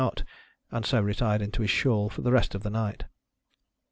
[0.71, 3.03] —and so retired into his shawl for the rest of the night.